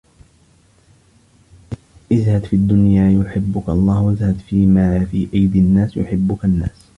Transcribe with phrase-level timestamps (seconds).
[2.13, 6.71] ازْهَدْ فِي الدُّنْيَا يُحِبُّك اللَّهُ وَازْهَدْ فِيمَا فِي أَيْدِي النَّاسِ يُحِبُّك النَّاسُ